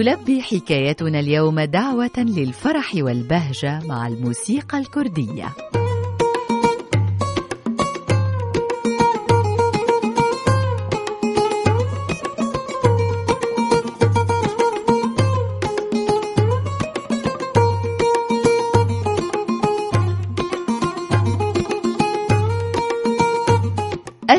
تلبي 0.00 0.42
حكايتنا 0.42 1.20
اليوم 1.20 1.60
دعوة 1.60 2.10
للفرح 2.18 2.92
والبهجة 2.94 3.80
مع 3.86 4.06
الموسيقى 4.06 4.78
الكردية. 4.78 5.48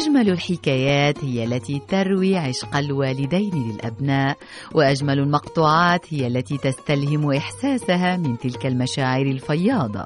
أجمل 0.01 0.29
الحكايات 0.29 1.23
هي 1.23 1.43
التي 1.43 1.81
تروي 1.87 2.37
عشق 2.37 2.75
الوالدين 2.75 3.71
للأبناء، 3.71 4.37
وأجمل 4.73 5.19
المقطوعات 5.19 6.13
هي 6.13 6.27
التي 6.27 6.57
تستلهم 6.57 7.31
إحساسها 7.33 8.17
من 8.17 8.37
تلك 8.37 8.65
المشاعر 8.65 9.25
الفياضة، 9.25 10.05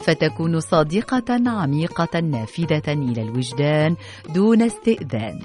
فتكون 0.00 0.60
صادقة 0.60 1.50
عميقة 1.50 2.20
نافذة 2.20 2.92
إلى 2.92 3.22
الوجدان 3.22 3.96
دون 4.34 4.62
استئذان. 4.62 5.40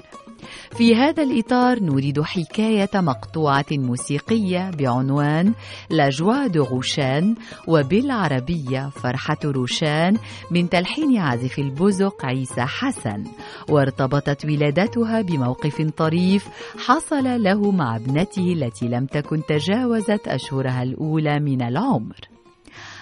في 0.76 0.94
هذا 0.94 1.22
الإطار 1.22 1.80
نريد 1.82 2.22
حكاية 2.22 2.90
مقطوعة 2.94 3.66
موسيقية 3.72 4.70
بعنوان 4.70 5.54
لا 5.90 6.08
جوا 6.08 6.46
دو 6.46 6.64
روشان 6.64 7.34
وبالعربية 7.68 8.88
فرحة 8.88 9.38
روشان 9.44 10.16
من 10.50 10.68
تلحين 10.68 11.18
عازف 11.18 11.58
البزق 11.58 12.24
عيسى 12.24 12.60
حسن. 12.60 13.24
وارتبطت 13.68 14.44
ولادتها 14.44 15.20
بموقف 15.20 15.82
طريف 15.96 16.48
حصل 16.86 17.42
له 17.42 17.70
مع 17.70 17.96
ابنته 17.96 18.52
التي 18.52 18.88
لم 18.88 19.06
تكن 19.06 19.42
تجاوزت 19.48 20.28
أشهرها 20.28 20.82
الأولى 20.82 21.40
من 21.40 21.62
العمر. 21.62 22.35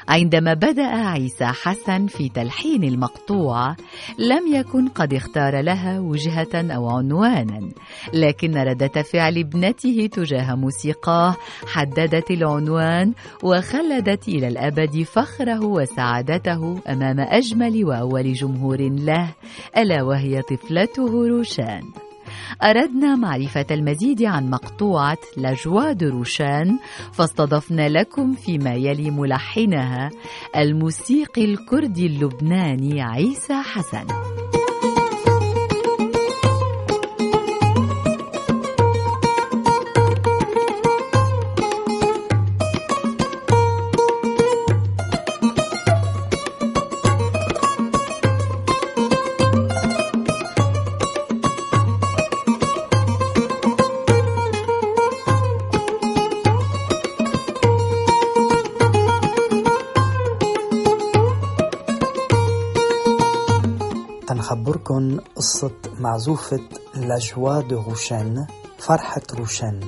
عندما 0.08 0.54
بدأ 0.54 0.86
عيسى 0.86 1.44
حسن 1.44 2.06
في 2.06 2.28
تلحين 2.28 2.84
المقطوعة 2.84 3.76
لم 4.18 4.54
يكن 4.54 4.88
قد 4.88 5.14
اختار 5.14 5.60
لها 5.60 6.00
وجهة 6.00 6.54
أو 6.54 6.88
عنوانا 6.88 7.70
لكن 8.14 8.56
ردة 8.56 9.02
فعل 9.02 9.38
ابنته 9.38 10.08
تجاه 10.12 10.54
موسيقاه 10.54 11.36
حددت 11.66 12.30
العنوان 12.30 13.12
وخلدت 13.42 14.28
إلى 14.28 14.48
الأبد 14.48 15.02
فخره 15.02 15.64
وسعادته 15.64 16.80
أمام 16.88 17.20
أجمل 17.20 17.84
وأول 17.84 18.32
جمهور 18.32 18.80
له 18.80 19.34
ألا 19.76 20.02
وهي 20.02 20.42
طفلته 20.42 21.28
روشان. 21.28 22.03
أردنا 22.62 23.16
معرفة 23.16 23.66
المزيد 23.70 24.22
عن 24.22 24.50
مقطوعة 24.50 25.18
لاجوا 25.36 25.92
روشان 26.02 26.78
فاستضفنا 27.12 27.88
لكم 27.88 28.34
فيما 28.34 28.74
يلي 28.74 29.10
ملحنها 29.10 30.10
الموسيقي 30.56 31.44
الكردي 31.44 32.06
اللبناني 32.06 33.02
عيسى 33.02 33.62
حسن. 33.62 34.06
تنخبركن 64.26 65.20
قصة 65.36 65.70
معزوفة 66.00 66.60
لاجوا 66.94 67.60
دو 67.60 67.82
روشان 67.82 68.46
فرحة 68.78 69.22
روشان 69.38 69.80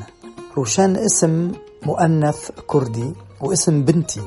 روشان 0.56 0.96
اسم 0.96 1.52
مؤنث 1.82 2.50
كردي 2.66 3.12
واسم 3.40 3.84
بنتي. 3.84 4.22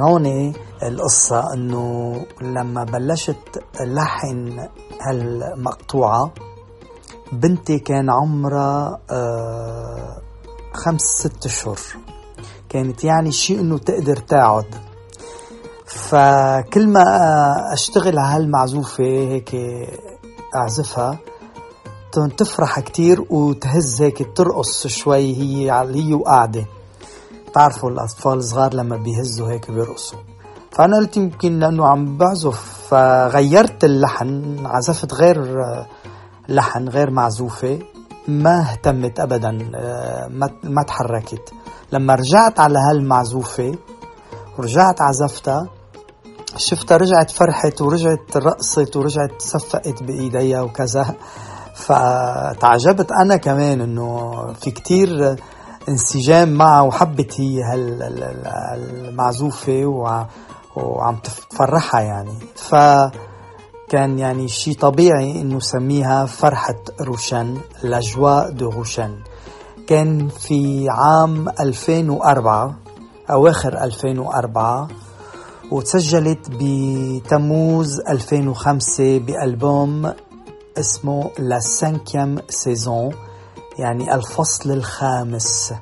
هون 0.00 0.54
القصة 0.82 1.54
إنه 1.54 2.14
لما 2.40 2.84
بلشت 2.84 3.62
لحن 3.80 4.68
هالمقطوعة 5.00 6.32
بنتي 7.32 7.78
كان 7.78 8.10
عمرها 8.10 9.00
آه 9.10 10.22
خمس 10.74 11.00
ست 11.00 11.46
اشهر 11.46 11.78
كانت 12.68 13.04
يعني 13.04 13.32
شيء 13.32 13.60
إنه 13.60 13.78
تقدر 13.78 14.16
تقعد. 14.16 14.93
فكل 15.94 16.88
ما 16.88 17.04
أشتغل 17.72 18.18
على 18.18 18.36
هالمعزوفة 18.36 19.04
هيك 19.04 19.56
أعزفها 20.54 21.18
تفرح 22.36 22.80
كتير 22.80 23.24
وتهز 23.30 24.02
هيك 24.02 24.36
ترقص 24.36 24.86
شوي 24.86 25.36
هي 25.36 25.70
هي 25.70 26.14
وقاعدة. 26.14 26.66
تعرفوا 27.54 27.90
الأطفال 27.90 28.38
الصغار 28.38 28.74
لما 28.74 28.96
بيهزوا 28.96 29.50
هيك 29.50 29.70
بيرقصوا. 29.70 30.18
فأنا 30.72 30.96
قلت 30.96 31.16
يمكن 31.16 31.58
لأنه 31.58 31.86
عم 31.86 32.18
بعزف 32.18 32.86
فغيرت 32.88 33.84
اللحن 33.84 34.56
عزفت 34.66 35.14
غير 35.14 35.64
لحن 36.48 36.88
غير 36.88 37.10
معزوفة 37.10 37.78
ما 38.28 38.60
اهتمت 38.60 39.20
أبدا 39.20 39.50
ما 40.64 40.82
تحركت. 40.82 41.52
لما 41.92 42.14
رجعت 42.14 42.60
على 42.60 42.78
هالمعزوفة 42.78 43.74
ورجعت 44.58 45.00
عزفتها 45.00 45.68
شفتها 46.56 46.96
رجعت 46.96 47.30
فرحت 47.30 47.82
ورجعت 47.82 48.36
رقصت 48.36 48.96
ورجعت 48.96 49.42
صفقت 49.42 50.02
بايديها 50.02 50.62
وكذا. 50.62 51.14
فتعجبت 51.74 53.12
أنا 53.12 53.36
كمان 53.36 53.80
إنه 53.80 54.32
في 54.52 54.70
كتير 54.70 55.36
انسجام 55.88 56.48
معها 56.48 56.80
وحبت 56.80 57.40
هي 57.40 57.62
هالمعزوفة 58.72 59.86
وعم 60.76 61.16
تفرحها 61.50 62.00
يعني. 62.00 62.38
ف 62.56 62.74
كان 63.88 64.18
يعني 64.18 64.48
شيء 64.48 64.74
طبيعي 64.74 65.40
إنه 65.40 65.60
سميها 65.60 66.26
فرحة 66.26 66.76
روشن 67.00 67.58
La 67.82 68.05
joie 68.05 68.50
de 68.50 68.68
Roushen. 68.70 69.18
كان 69.86 70.28
في 70.28 70.86
عام 70.90 71.48
2004 71.60 72.76
أواخر 73.30 73.84
2004 73.84 74.88
وتسجلت 75.74 76.50
بتموز 76.50 78.00
2005 78.00 79.18
بألبوم 79.18 80.12
اسمه 80.78 81.30
La 81.38 81.60
cinquième 81.60 82.38
saison 82.48 83.14
يعني 83.78 84.14
الفصل 84.14 84.70
الخامس. 84.70 85.74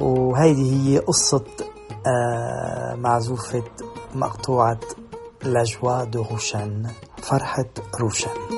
وهيدي 0.00 0.72
هي 0.72 0.98
قصة 0.98 1.44
معزوفة 2.94 3.64
مقطوعة 4.14 4.80
La 5.42 5.63
joie 5.63 6.04
de 6.04 6.22
Roushen 6.30 6.90
فرحة 7.22 7.66
روشان 8.00 8.57